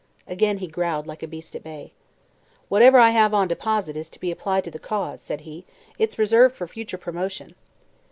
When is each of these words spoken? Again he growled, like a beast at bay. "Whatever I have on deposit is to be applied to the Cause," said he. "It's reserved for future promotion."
Again 0.27 0.57
he 0.57 0.65
growled, 0.65 1.05
like 1.05 1.21
a 1.21 1.27
beast 1.27 1.55
at 1.55 1.61
bay. 1.61 1.93
"Whatever 2.69 2.97
I 2.97 3.11
have 3.11 3.35
on 3.35 3.47
deposit 3.47 3.95
is 3.95 4.09
to 4.09 4.19
be 4.19 4.31
applied 4.31 4.63
to 4.63 4.71
the 4.71 4.79
Cause," 4.79 5.21
said 5.21 5.41
he. 5.41 5.63
"It's 5.99 6.17
reserved 6.17 6.55
for 6.55 6.65
future 6.67 6.97
promotion." 6.97 7.53